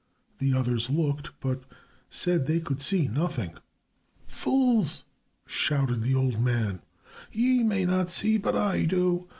The 0.39 0.55
others 0.55 0.89
looked, 0.89 1.29
but 1.41 1.61
said 2.09 2.47
they 2.47 2.59
could 2.59 2.81
see 2.81 3.07
nothing. 3.07 3.53
"Fools," 4.25 5.03
shouted 5.45 6.01
the 6.01 6.15
old 6.15 6.39
man, 6.41 6.81
"ye 7.31 7.61
may 7.61 7.85
not 7.85 8.09
see, 8.09 8.39
but 8.39 8.55
I 8.57 8.85
do. 8.85 9.29